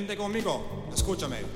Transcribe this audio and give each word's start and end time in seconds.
Vente 0.00 0.16
conmigo, 0.16 0.86
escúchame. 0.94 1.49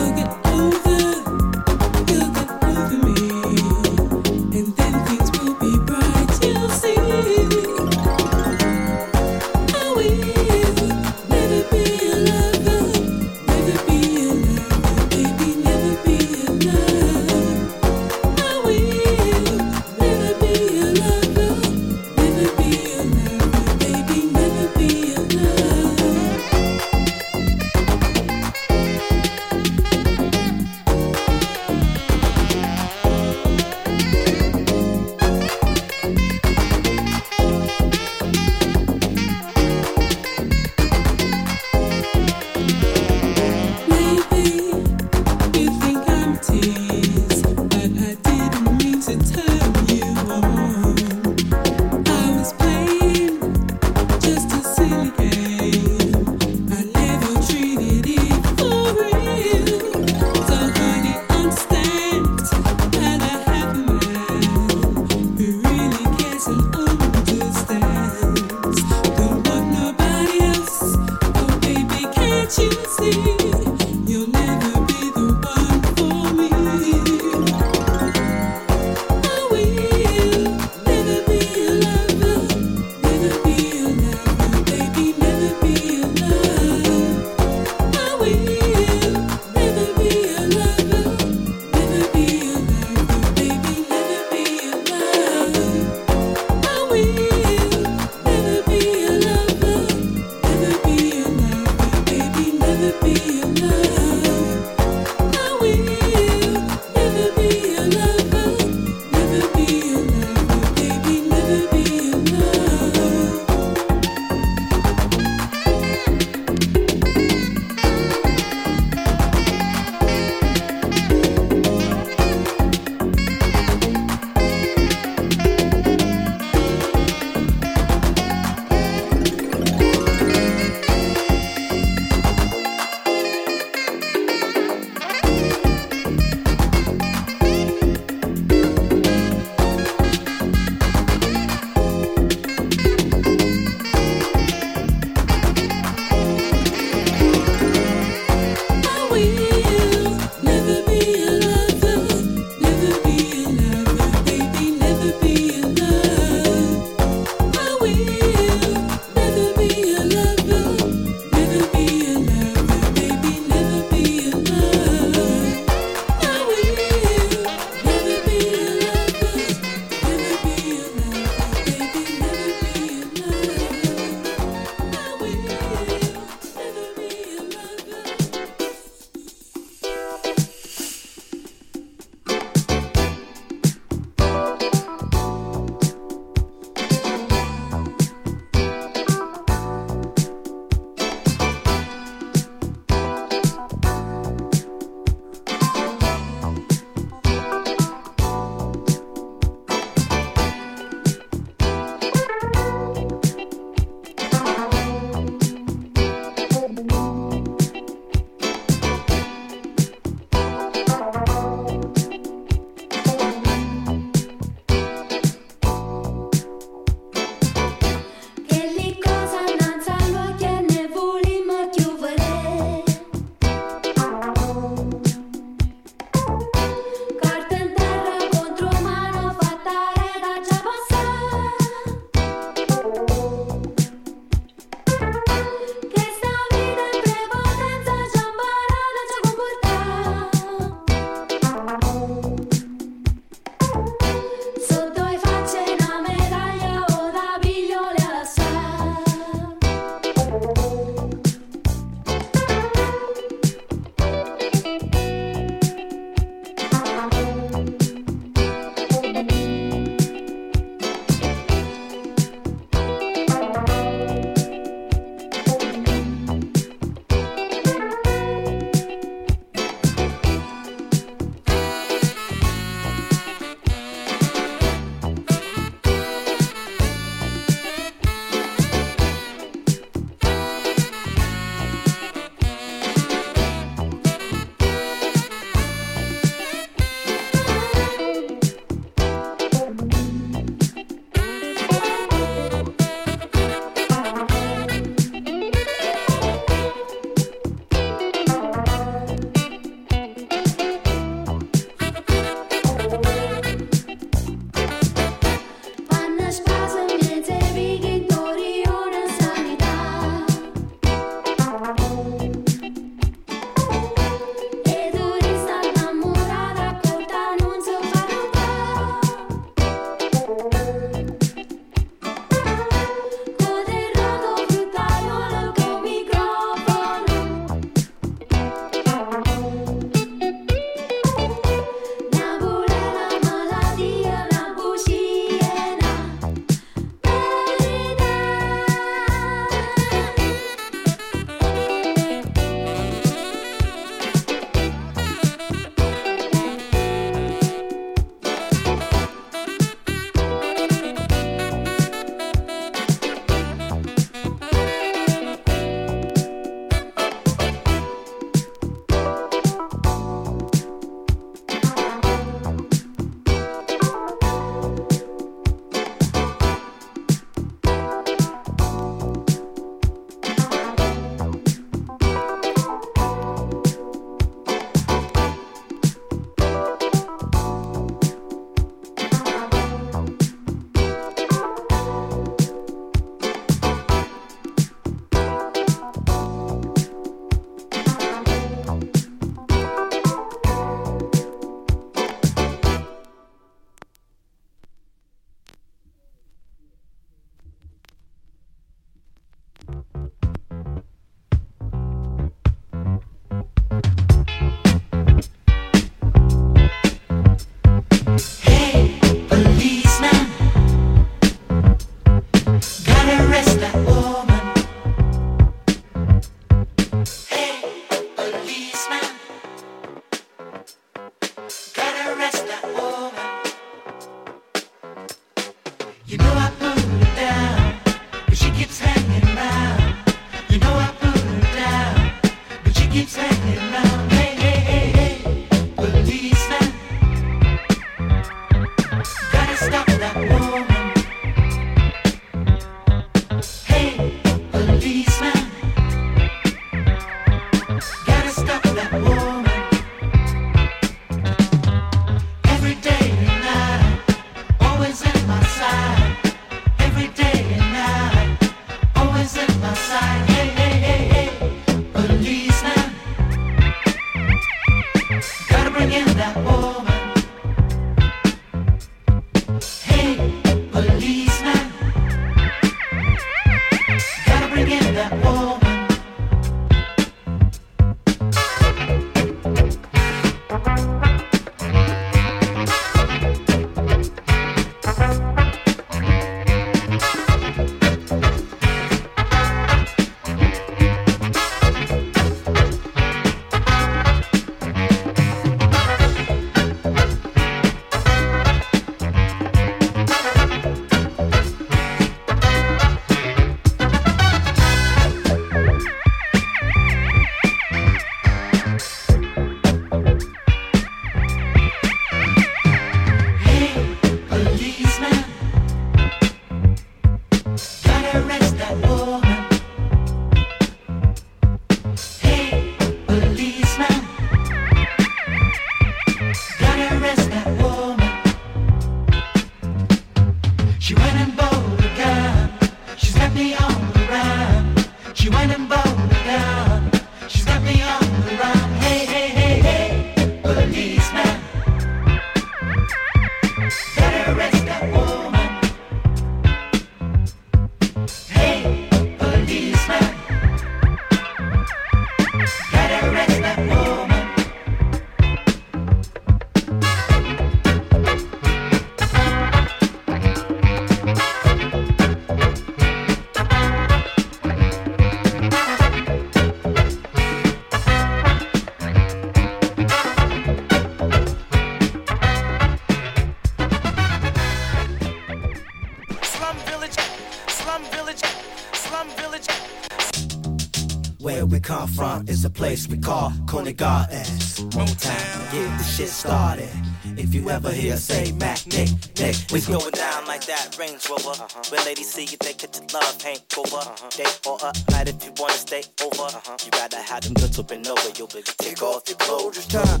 Place 582.78 582.96
we 582.96 582.98
call 582.98 583.32
Conant 583.46 583.76
Gardens. 583.76 584.60
Motown, 584.70 585.52
get 585.52 585.78
the 585.78 585.82
shit 585.82 586.08
started. 586.08 586.68
If 587.16 587.34
you 587.34 587.50
ever 587.50 587.72
hear 587.72 587.96
say 587.96 588.30
Mac, 588.32 588.64
Nick, 588.68 588.90
Nick, 589.18 589.34
we 589.50 589.60
going 589.62 589.90
down 589.90 590.26
like 590.26 590.46
that 590.46 590.78
Range 590.78 591.02
Rover. 591.10 591.30
Uh-huh. 591.30 591.62
When 591.70 591.84
ladies 591.84 592.08
see 592.08 592.26
you, 592.26 592.38
they 592.40 592.52
could 592.52 592.70
your 592.76 592.86
love 592.92 593.26
ain't 593.26 593.42
over. 593.58 593.78
Uh-huh. 593.78 594.08
Day 594.10 594.30
or 594.46 594.58
a 594.62 594.90
night 594.92 595.08
if 595.08 595.24
you 595.24 595.32
wanna 595.38 595.54
stay 595.54 595.82
over. 596.04 596.22
Uh-huh. 596.22 596.56
You 596.64 596.70
gotta 596.70 596.98
have 596.98 597.22
them 597.22 597.34
guts 597.34 597.58
up 597.58 597.72
and 597.72 597.84
over. 597.84 598.10
You'll 598.16 598.28
be 598.28 598.42
take 598.42 598.80
off 598.80 599.08
your 599.08 599.18
clothes. 599.18 599.56
It's 599.56 599.66
time, 599.66 600.00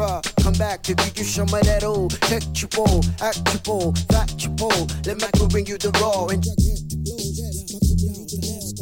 up. 0.00 0.24
Come 0.42 0.54
back 0.54 0.82
to 0.84 0.94
give 0.94 1.18
you 1.18 1.24
some 1.24 1.52
of 1.52 1.62
that 1.64 1.84
old 1.84 2.12
textual, 2.22 3.04
actual, 3.20 3.92
factual. 4.08 4.88
Let 5.04 5.20
Michael 5.20 5.48
bring 5.48 5.66
you 5.66 5.76
the 5.76 5.90
raw 6.00 6.24
and 6.28 6.42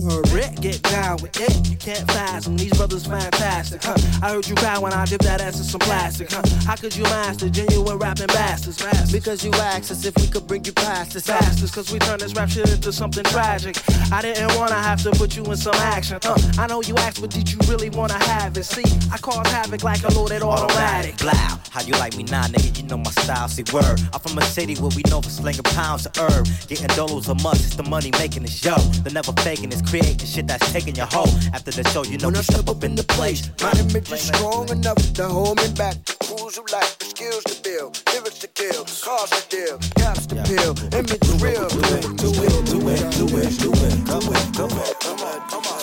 Rick, 0.06 0.60
get 0.60 0.80
down 0.82 1.18
with 1.20 1.38
it. 1.40 1.68
You 1.68 1.76
can't 1.76 2.08
fathom 2.10 2.56
these 2.56 2.72
brothers 2.76 3.06
fantastic, 3.06 3.82
huh? 3.82 3.96
I 4.22 4.30
heard 4.30 4.46
you 4.46 4.54
cry 4.54 4.78
when 4.78 4.92
I 4.92 5.04
dipped 5.04 5.24
that 5.24 5.40
ass 5.40 5.58
in 5.58 5.64
some 5.64 5.80
plastic, 5.80 6.30
huh? 6.30 6.42
How 6.64 6.76
could 6.76 6.94
you 6.94 7.02
master 7.04 7.48
genuine 7.48 7.98
rapping 7.98 8.28
bastards, 8.28 8.80
bastards? 8.80 9.12
Because 9.12 9.44
you 9.44 9.50
asked 9.54 9.90
us 9.90 10.04
if 10.04 10.14
we 10.16 10.28
could 10.28 10.46
bring 10.46 10.64
you 10.64 10.72
past 10.72 11.14
this 11.14 11.26
bastards, 11.26 11.72
cause 11.72 11.92
we 11.92 11.98
turned 11.98 12.20
this 12.20 12.34
rap 12.34 12.48
shit 12.48 12.70
into 12.70 12.92
something 12.92 13.24
tragic. 13.24 13.76
I 14.12 14.22
didn't 14.22 14.56
wanna 14.56 14.74
have 14.74 15.02
to 15.02 15.10
put 15.10 15.36
you 15.36 15.44
in 15.44 15.56
some 15.56 15.74
action, 15.74 16.18
huh? 16.22 16.36
I 16.58 16.66
know 16.68 16.82
you 16.82 16.94
asked, 16.98 17.20
but 17.20 17.30
did 17.30 17.50
you 17.50 17.58
really 17.68 17.90
wanna 17.90 18.22
have 18.26 18.56
it? 18.56 18.64
See, 18.64 18.84
I 19.12 19.18
cause 19.18 19.46
havoc 19.48 19.82
like 19.82 20.04
a 20.04 20.12
loaded 20.14 20.42
automatic. 20.42 21.18
Blow, 21.18 21.32
how 21.32 21.82
you 21.82 21.92
like 21.94 22.16
me 22.16 22.22
now, 22.24 22.44
nigga? 22.44 22.78
You 22.78 22.84
know 22.84 22.98
my 22.98 23.10
style, 23.10 23.48
see 23.48 23.64
word. 23.72 24.00
I'm 24.12 24.20
from 24.20 24.38
a 24.38 24.42
city 24.42 24.76
where 24.76 24.90
we 24.94 25.02
know 25.10 25.20
for 25.20 25.30
slinging 25.30 25.62
pounds 25.64 26.06
of 26.06 26.16
herb. 26.16 26.46
Getting 26.68 26.86
dollars 26.88 27.28
a 27.28 27.34
month, 27.34 27.64
it's 27.66 27.74
the 27.74 27.82
money 27.82 28.12
making 28.18 28.44
the 28.44 28.50
show. 28.50 28.76
The 29.02 29.10
never 29.10 29.32
faking 29.42 29.72
is 29.96 30.06
creating 30.06 30.26
shit 30.26 30.46
that's 30.46 30.72
taking 30.72 30.94
your 30.94 31.06
hoe. 31.06 31.30
After 31.52 31.70
the 31.70 31.88
show, 31.90 32.04
you 32.04 32.18
know 32.18 32.28
when 32.28 32.36
I 32.36 32.42
step 32.42 32.68
up 32.68 32.82
in 32.84 32.94
the 32.94 33.04
place. 33.04 33.50
My 33.62 33.72
image 33.78 34.10
is 34.12 34.20
strong 34.20 34.68
enough 34.70 35.00
to 35.14 35.28
hold 35.28 35.56
me 35.58 35.68
back. 35.74 35.96
Fools 36.24 36.56
who 36.56 36.64
like 36.72 36.98
the 36.98 37.06
skills 37.06 37.44
to 37.44 37.62
build, 37.62 38.02
lyrics 38.12 38.38
to 38.40 38.48
kill, 38.48 38.84
cars 39.02 39.30
to 39.30 39.42
deal, 39.48 39.78
caps 39.96 40.26
to 40.26 40.36
peel, 40.44 40.72
image 40.92 41.26
real. 41.42 41.68
Do 41.68 41.80
it, 41.94 42.04
do 42.16 42.28
it, 42.44 42.64
do 42.66 42.78
it, 42.88 43.04
do 43.18 43.26
it, 43.38 43.52
do 43.58 43.70
it. 43.72 44.06
Come 44.06 44.26
on, 44.28 44.52
come 44.52 44.72
on, 44.72 44.94
come 45.00 45.20
on, 45.20 45.48
come 45.48 45.66
on. 45.66 45.75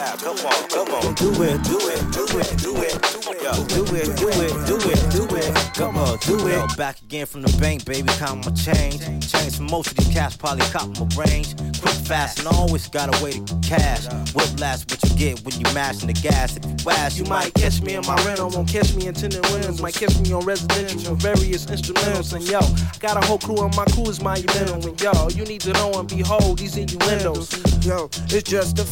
Come 0.00 0.36
on, 0.46 0.68
come 0.68 0.88
on. 0.88 1.14
Do 1.14 1.30
it, 1.42 1.62
do 1.62 1.76
it, 1.78 2.00
do 2.12 2.24
it, 2.38 2.56
do 2.58 2.76
it. 2.80 2.96
Do 3.10 3.32
it, 3.32 3.42
yo, 3.42 3.52
do 3.66 3.84
it, 3.94 4.16
do 4.16 4.28
it, 4.28 4.66
do 4.66 4.76
it, 4.88 5.10
do 5.12 5.36
it. 5.36 5.74
Come 5.74 5.96
on, 5.98 6.18
do 6.18 6.48
it. 6.48 6.52
Yo, 6.52 6.66
back 6.76 7.02
again 7.02 7.26
from 7.26 7.42
the 7.42 7.54
bank, 7.60 7.84
baby. 7.84 8.08
Count 8.18 8.46
my 8.46 8.52
change. 8.52 9.00
Change 9.30 9.56
for 9.56 9.64
most 9.64 9.90
of 9.90 9.98
these 9.98 10.08
cats, 10.08 10.36
probably 10.36 10.64
cop 10.66 10.88
my 10.98 11.06
range. 11.16 11.54
Quick, 11.80 11.94
fast, 11.94 12.38
and 12.38 12.48
always 12.48 12.88
got 12.88 13.14
a 13.14 13.24
way 13.24 13.32
to 13.32 13.40
get 13.40 13.62
cash. 13.62 14.06
Whiplash, 14.34 14.84
what 14.88 15.02
you 15.04 15.16
get 15.16 15.40
when 15.44 15.54
you 15.60 15.74
mashing 15.74 16.08
the 16.08 16.14
gas. 16.14 16.56
If 16.56 16.64
you 16.64 16.90
ask, 16.90 17.18
You 17.18 17.24
might 17.24 17.52
catch 17.54 17.82
me 17.82 17.94
in 17.94 18.06
my 18.06 18.16
rental, 18.24 18.48
won't 18.48 18.68
catch 18.68 18.94
me 18.94 19.06
in 19.06 19.14
tenant 19.14 19.44
rims. 19.52 19.82
Might 19.82 19.94
catch 19.94 20.18
me 20.20 20.32
on 20.32 20.44
residential 20.46 21.12
with 21.12 21.22
various 21.22 21.66
instrumentals. 21.66 22.32
And 22.32 22.48
yo, 22.48 22.60
I 22.60 22.98
got 22.98 23.22
a 23.22 23.26
whole 23.26 23.38
crew, 23.38 23.62
and 23.62 23.76
my 23.76 23.84
crew 23.84 24.08
is 24.08 24.22
monumental. 24.22 24.86
And 24.86 24.98
yo, 25.00 25.28
you 25.28 25.44
need 25.44 25.60
to 25.62 25.72
know 25.74 25.92
and 25.92 26.08
behold 26.08 26.58
these 26.58 26.76
innuendos. 26.76 27.52
Yo, 27.84 28.08
it's 28.28 28.48
just 28.48 28.78
a 28.78 28.84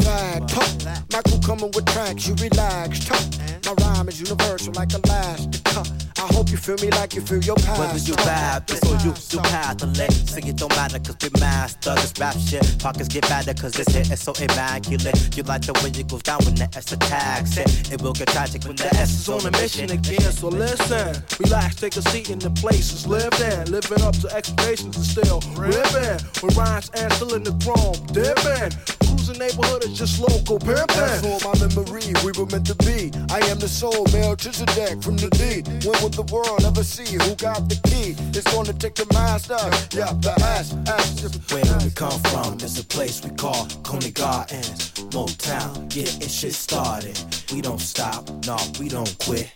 Talk. 1.11 1.25
Michael 1.25 1.41
coming 1.41 1.71
with 1.75 1.87
tracks, 1.87 2.29
you 2.29 2.35
relax. 2.35 3.05
Talk. 3.05 3.21
My 3.67 3.75
rhyme 3.85 4.09
is 4.09 4.21
universal 4.21 4.73
like 4.75 4.93
elastic. 4.95 5.61
Huh. 5.67 5.85
I 6.17 6.35
hope 6.35 6.51
you 6.51 6.57
feel 6.57 6.77
me 6.77 6.91
like 6.91 7.15
you 7.15 7.21
feel 7.21 7.43
your 7.43 7.57
past. 7.57 7.79
Whether 7.79 7.99
you 7.99 8.15
Talk. 8.15 8.27
Baptist 8.27 8.85
or 8.87 8.97
you 9.07 9.13
do 9.29 9.39
Catholic, 9.49 10.11
sing 10.11 10.47
it 10.47 10.57
don't 10.57 10.75
matter 10.75 10.99
cause 10.99 11.17
we 11.23 11.41
master 11.41 11.95
this 11.95 12.13
rap 12.19 12.37
shit. 12.37 12.79
Pockets 12.79 13.09
get 13.09 13.29
better 13.29 13.55
cause 13.55 13.73
this 13.73 13.89
hit 13.89 14.11
is 14.11 14.21
so 14.21 14.33
immaculate. 14.41 15.37
You 15.37 15.43
like 15.45 15.63
the 15.63 15.73
way 15.85 15.91
it 15.91 16.09
goes 16.09 16.23
down 16.23 16.41
when 16.45 16.55
the 16.55 16.69
S 16.75 16.93
attacks 16.93 17.57
it. 17.57 17.93
It 17.93 18.03
will 18.03 18.13
get 18.13 18.29
tragic 18.29 18.65
when 18.65 18.77
the 18.77 18.89
S 18.97 19.11
is 19.11 19.29
on 19.29 19.47
a 19.47 19.51
mission 19.53 19.91
again, 19.91 20.33
so 20.33 20.49
listen. 20.49 21.23
Relax, 21.41 21.77
take 21.77 21.97
a 21.97 22.03
seat 22.03 22.31
in 22.31 22.39
the 22.39 22.51
places 22.51 23.07
lived 23.07 23.41
in. 23.41 23.71
Living 23.71 24.03
up 24.03 24.17
to 24.19 24.35
expectations 24.35 24.97
and 24.97 25.05
still 25.05 25.41
ripping. 25.57 26.19
With 26.43 26.57
rhymes 26.57 26.91
and 26.95 27.13
still 27.13 27.35
in 27.35 27.43
the 27.45 27.53
chrome, 27.65 27.97
dipping. 28.13 29.08
Cruising 29.29 29.47
neighborhood 29.47 29.85
is 29.85 29.99
just 29.99 30.21
local 30.21 30.59
That's 30.59 31.21
pimping. 31.21 31.31
all 31.31 31.53
my 31.53 31.59
memory, 31.61 32.13
we 32.25 32.33
were 32.33 32.47
meant 32.47 32.67
to 32.67 32.75
be. 32.77 33.13
I 33.31 33.41
am 33.49 33.59
the 33.59 33.69
soul, 33.69 34.07
male 34.13 34.29
Melchizedek 34.29 35.03
from 35.03 35.17
the 35.17 35.29
D. 35.37 35.63
When 35.87 36.01
will 36.01 36.09
the 36.09 36.25
world 36.33 36.65
ever 36.65 36.83
see 36.83 37.05
who 37.05 37.35
got 37.37 37.69
the 37.69 37.77
key? 37.89 38.17
It's 38.33 38.51
gonna 38.53 38.73
take 38.73 38.95
the 38.95 39.07
master, 39.13 39.59
yeah, 39.97 40.13
the 40.21 40.33
ass, 40.41 40.75
ass. 40.89 41.21
Just 41.21 41.53
where 41.53 41.63
we 41.85 41.91
come 41.91 42.19
from 42.33 42.57
is 42.61 42.79
a 42.79 42.85
place 42.85 43.23
we 43.23 43.31
call 43.31 43.67
Conant 43.83 44.15
Gardens. 44.15 44.93
Motown, 45.13 45.89
getting 45.91 46.29
shit 46.29 46.55
started. 46.55 47.19
We 47.53 47.61
don't 47.61 47.81
stop, 47.81 48.31
nah, 48.47 48.61
we 48.81 48.89
don't 48.89 49.15
quit. 49.19 49.53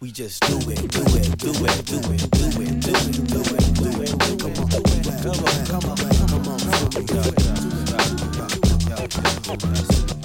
We 0.00 0.12
just 0.12 0.40
do 0.46 0.58
it, 0.70 0.78
do 0.90 1.02
it, 1.18 1.38
do 1.38 1.50
it, 1.50 1.86
do 1.86 1.98
it, 1.98 2.30
do 2.30 2.46
it, 2.62 2.80
do 2.80 2.96
it, 3.02 3.20
do 3.22 3.42
it, 3.42 3.74
do 3.74 3.90
it, 4.02 4.18
do 4.18 4.38
it. 4.38 4.62
Come 4.62 4.70
on, 4.70 5.02
come 5.02 5.42
on, 5.42 5.66
come 5.66 5.90
on, 5.90 5.98
come 5.98 6.48
on, 6.48 7.06
come 7.06 7.66
on, 7.66 7.71
Brasil. 9.08 10.21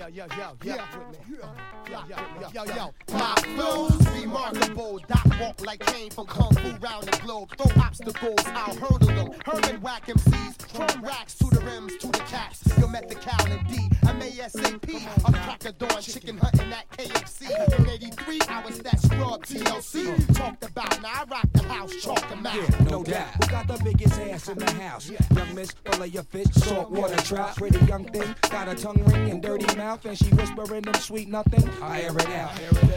Yo, 0.00 0.06
yo, 0.06 0.26
yo, 0.34 0.56
yo, 0.64 0.76
yo, 1.90 2.02
yo, 2.08 2.16
yo, 2.40 2.64
yo, 2.64 2.74
yo. 2.74 2.94
My 3.12 3.34
flows 3.54 4.08
remarkable. 4.18 4.98
Doc 5.06 5.26
walk 5.38 5.60
like 5.66 5.80
Caine 5.80 6.10
from 6.10 6.24
Kung 6.24 6.54
Fu 6.54 6.70
round 6.76 7.04
the 7.04 7.20
globe. 7.22 7.50
Throw 7.58 7.82
obstacles, 7.82 8.40
I'll 8.46 8.74
hurdle 8.76 9.08
them. 9.08 9.32
Herman 9.44 9.82
whack 9.82 10.06
MCs, 10.06 10.72
chrome 10.72 11.04
racks 11.04 11.34
to 11.34 11.50
the 11.50 11.60
rims, 11.60 11.98
to 11.98 12.06
the 12.06 12.18
caps. 12.20 12.62
Yo, 12.78 12.86
met 12.88 13.10
the 13.10 13.14
cow 13.14 13.44
and 13.44 13.68
D. 13.68 13.90
I'm 14.04 14.20
ASAP. 14.20 15.24
I'm 15.26 15.32
crack 15.34 15.64
a 15.66 15.72
dawn, 15.72 16.00
chicken 16.00 16.38
hunting 16.38 16.72
at 16.72 16.88
KFC. 16.92 17.50
In 17.78 17.90
83, 17.90 18.40
I 18.48 18.64
was 18.64 18.78
that 18.78 19.00
scrub 19.00 19.44
TLC. 19.44 20.34
Talked 20.34 20.64
about, 20.64 21.02
now 21.02 21.08
I 21.08 21.24
rock 21.30 21.48
the 21.52 21.62
house, 21.64 21.94
chalk 21.96 22.26
them 22.30 22.46
out. 22.46 22.54
Yeah, 22.54 22.84
no 22.90 23.02
doubt. 23.02 23.28
Who 23.34 23.50
got 23.50 23.68
the 23.68 23.80
biggest 23.84 24.18
ass 24.20 24.48
in 24.48 24.58
the 24.58 24.70
house? 24.72 25.10
Young 25.10 25.54
miss, 25.54 25.72
fillet 25.84 26.08
your 26.08 26.22
fish, 26.22 26.46
salt 26.52 26.90
water 26.90 27.16
trout. 27.16 27.56
Pretty 27.56 27.84
young 27.86 28.04
thing, 28.04 28.34
got 28.50 28.68
a 28.68 28.74
tongue 28.74 29.02
ring 29.04 29.30
and 29.30 29.42
dirty 29.42 29.76
mouth, 29.76 29.89
and 29.90 30.16
she 30.16 30.26
whispering 30.34 30.82
them 30.82 30.94
sweet 30.94 31.28
nothing. 31.28 31.68
I 31.82 32.02
air 32.02 32.16
it 32.16 32.28
out. 32.28 32.54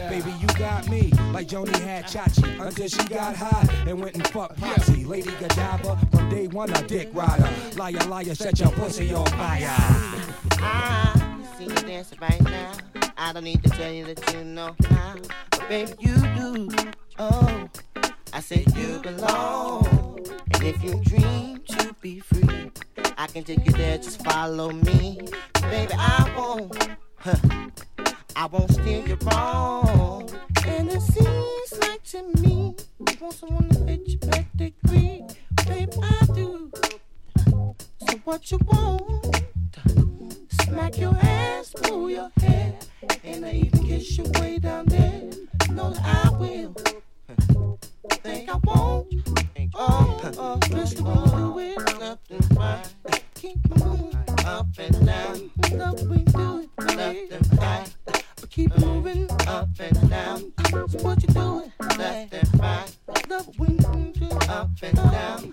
Baby, 0.08 0.32
you 0.40 0.46
got 0.58 0.88
me, 0.88 1.10
like 1.32 1.48
Joanie 1.48 1.78
had 1.80 2.04
Chachi, 2.04 2.60
until 2.64 2.88
she 2.88 3.04
got 3.08 3.34
high 3.34 3.66
and 3.88 4.00
went 4.00 4.14
and 4.14 4.26
fucked 4.28 4.60
Potsy. 4.60 5.04
Lady 5.04 5.30
Godiva, 5.32 5.98
from 6.12 6.30
day 6.30 6.46
one 6.46 6.70
a 6.70 6.82
dick 6.86 7.08
rider. 7.12 7.48
Liar, 7.76 7.98
liar, 8.06 8.34
set 8.34 8.60
your 8.60 8.70
pussy 8.70 9.12
on 9.12 9.26
fire. 9.26 9.66
I 10.60 11.42
see 11.58 11.64
you 11.64 11.74
dancing 11.74 12.18
right 12.20 12.42
now. 12.44 12.72
I 13.16 13.32
don't 13.32 13.44
need 13.44 13.62
to 13.64 13.70
tell 13.70 13.92
you 13.92 14.04
that 14.06 14.32
you 14.32 14.44
know 14.44 14.76
how. 14.88 15.16
But 15.50 15.68
baby, 15.68 15.92
you 15.98 16.14
do. 16.36 16.68
Oh, 17.18 17.68
I 18.34 18.40
said 18.40 18.66
you 18.76 18.98
belong. 18.98 20.18
And 20.54 20.64
if 20.64 20.82
you 20.82 21.00
dream 21.04 21.60
to 21.68 21.94
be 22.00 22.18
free, 22.18 22.72
I 23.16 23.28
can 23.28 23.44
take 23.44 23.64
you 23.64 23.70
there, 23.70 23.96
just 23.96 24.24
follow 24.24 24.72
me. 24.72 25.20
Baby, 25.62 25.92
I 25.96 26.34
won't. 26.36 26.88
Huh, 27.14 27.36
I 28.34 28.46
won't 28.46 28.72
steer 28.72 29.06
you 29.06 29.16
wrong. 29.22 30.28
And 30.66 30.90
it 30.90 31.00
seems 31.00 31.80
like 31.80 32.02
to 32.02 32.24
me, 32.40 32.74
you 33.06 33.16
want 33.20 33.34
someone 33.34 33.68
to 33.68 33.84
fit 33.86 34.08
your 34.08 34.18
pedigree. 34.18 35.22
Baby, 35.68 35.92
I 36.02 36.26
do. 36.34 36.72
So 37.38 38.18
what 38.24 38.50
you 38.50 38.58
want? 38.66 39.44
Smack 40.62 40.98
your 40.98 41.16
ass, 41.22 41.72
pull 41.84 42.10
your 42.10 42.32
hair, 42.40 42.74
and 43.22 43.46
I 43.46 43.52
even 43.52 43.84
kiss 43.84 44.18
you 44.18 44.24
way 44.40 44.58
down 44.58 44.86
there. 44.86 45.22
Know 45.70 45.90
that 45.90 46.26
I 46.26 46.30
will. 46.30 46.74
Think 48.24 48.48
I 48.48 48.56
won't. 48.64 49.14
Oh, 49.74 50.20
oh, 50.38 50.58
Mr. 50.70 51.00
It 51.60 52.00
left 52.00 52.30
and 52.30 52.56
right. 52.56 53.22
Keep 53.34 53.68
moving 53.68 54.16
up 54.46 54.66
and 54.78 55.06
down. 55.06 55.50
Love 55.72 56.08
we 56.08 56.16
do 56.24 56.60
it 56.78 56.96
left 56.96 57.32
and 57.32 57.58
right. 57.58 57.94
But 58.06 58.24
keep 58.48 58.78
moving 58.78 59.30
up 59.46 59.68
and 59.78 60.08
down. 60.08 60.52
So 60.70 60.86
what 61.02 61.22
you 61.22 61.28
doing 61.34 61.70
left 61.98 62.32
and 62.32 62.60
right? 62.60 62.96
Love 63.28 63.58
we 63.58 63.76
do 63.76 64.14
it 64.22 64.48
up 64.48 64.70
and 64.82 64.96
down. 64.96 65.43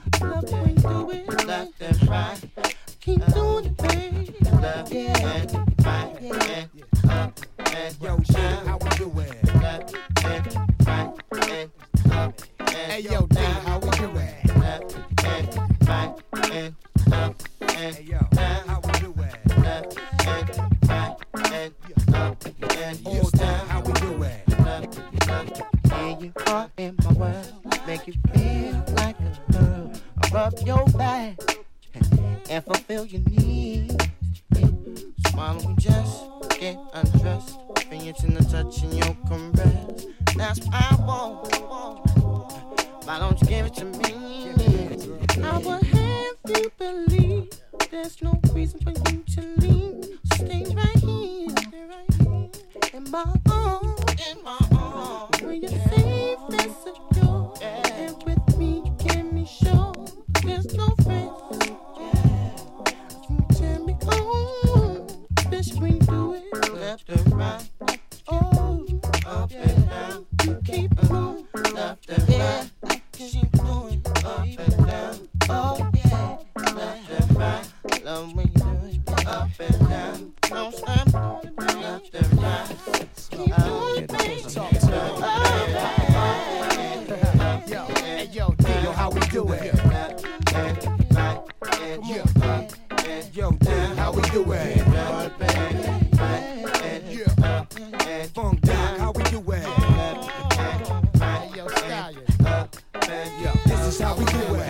We 104.21 104.31
do 104.33 104.55
it. 104.55 104.60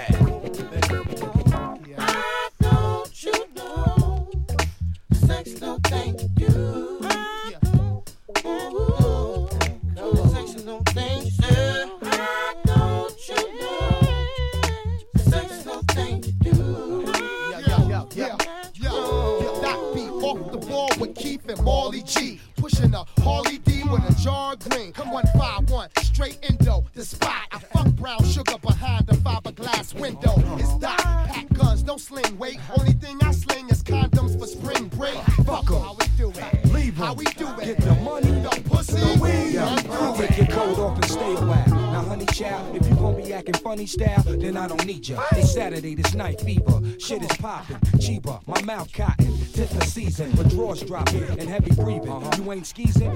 You 52.61 53.10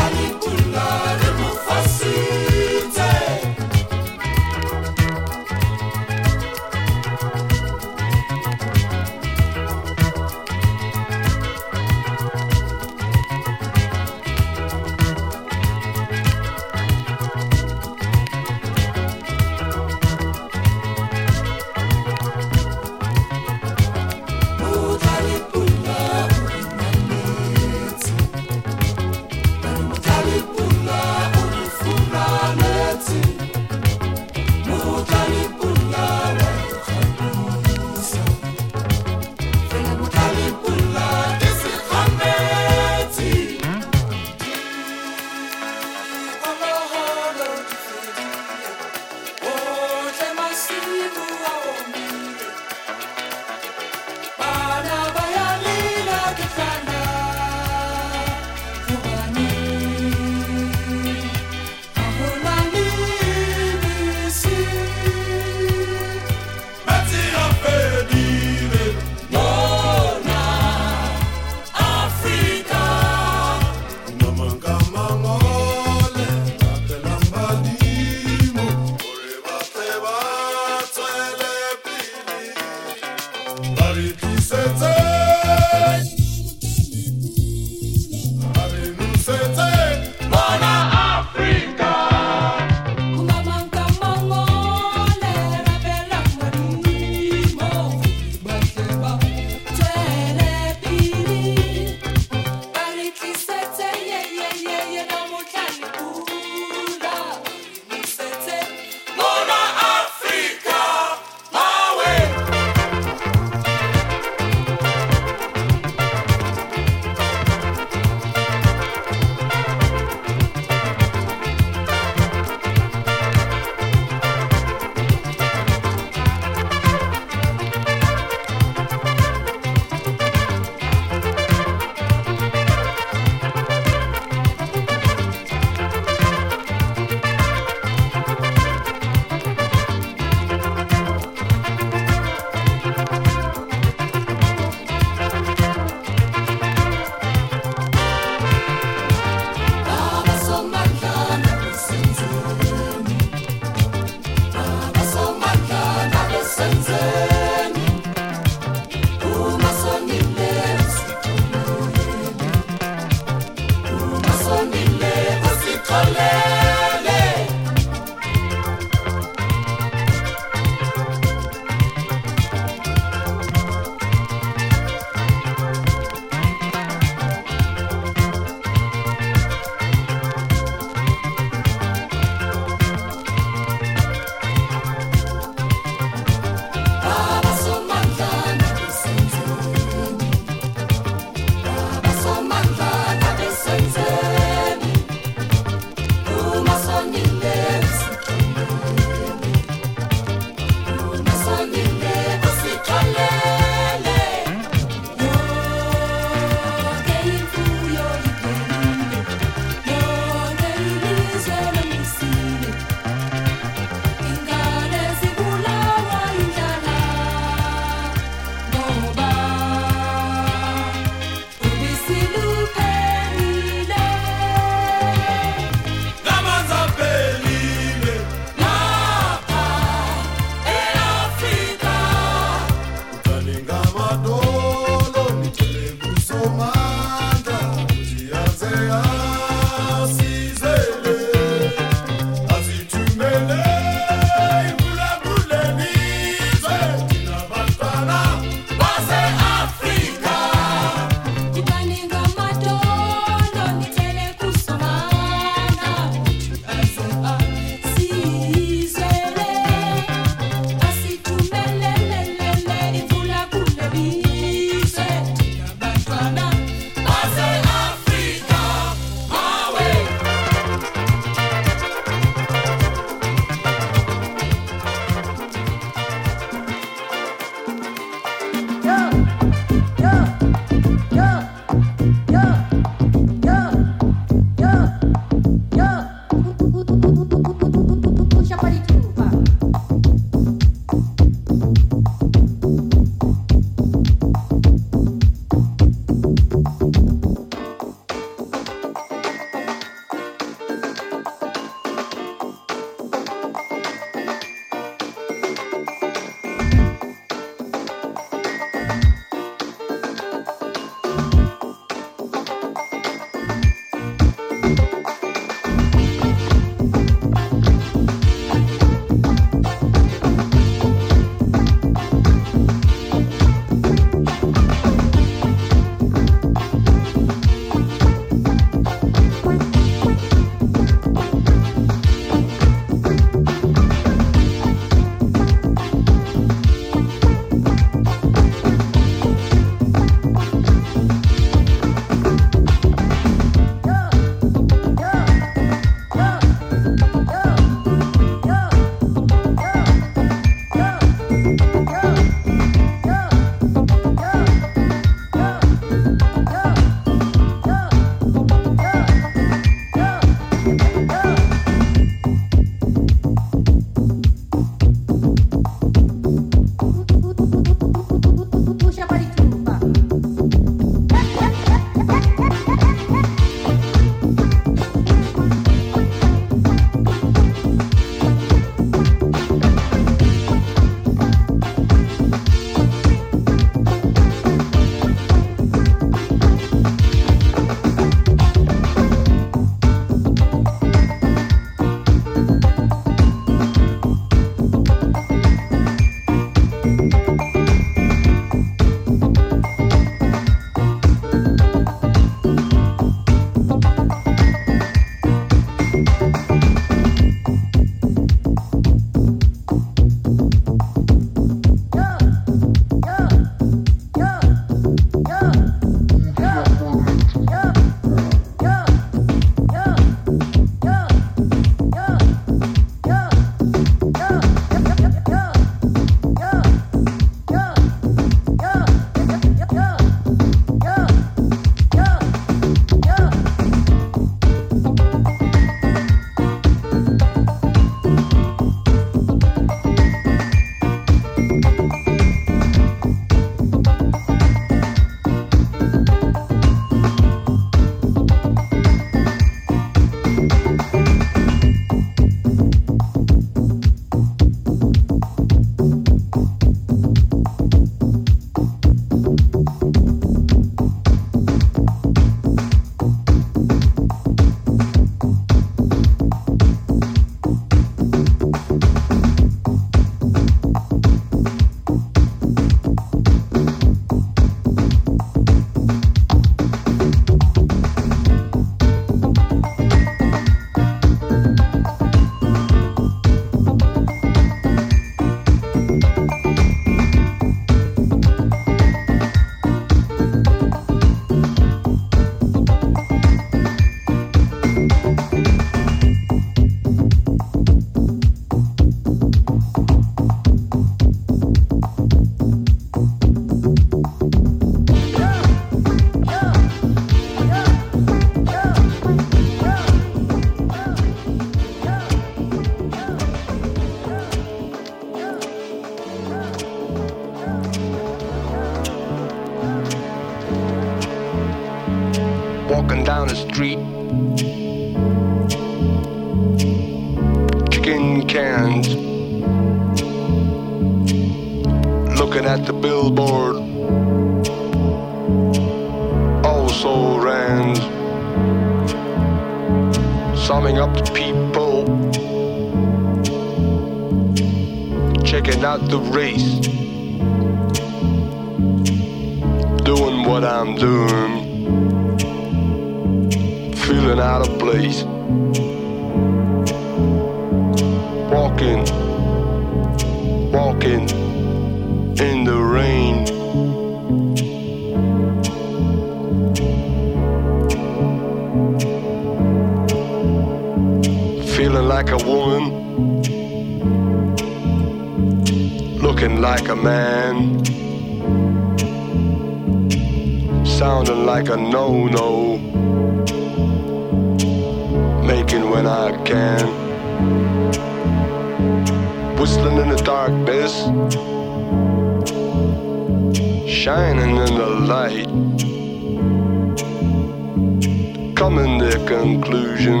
coming 598.40 598.78
to 598.78 598.88
a 598.88 599.06
conclusion. 599.06 600.00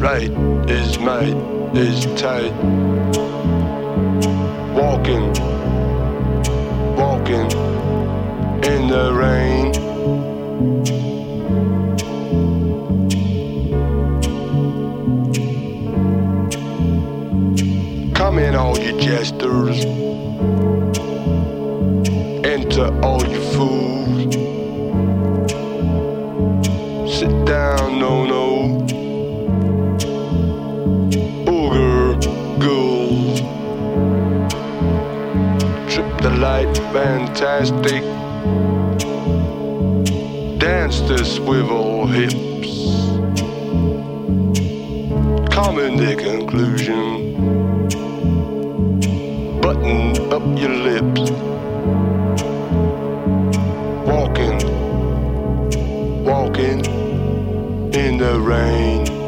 Right 0.00 0.30
is 0.70 0.98
might 0.98 1.36
is 1.76 2.06
tight. 2.18 2.54
Walking, 4.72 5.34
walking 6.96 7.46
in 8.72 8.88
the 8.88 9.12
rain. 9.12 9.72
Come 18.14 18.38
in, 18.38 18.54
all 18.54 18.78
you 18.78 18.98
jesters. 18.98 19.84
Enter 22.46 22.98
all 23.02 23.21
fantastic. 36.92 38.02
Dance 40.58 41.00
the 41.00 41.24
swivel 41.24 42.06
hips. 42.06 42.72
Come 45.54 45.78
in 45.78 45.96
the 45.96 46.14
conclusion. 46.18 47.32
Button 49.62 50.32
up 50.32 50.42
your 50.58 50.74
lips. 50.88 51.30
Walking, 54.06 54.58
walking 56.24 56.84
in 57.94 58.18
the 58.18 58.38
rain. 58.38 59.21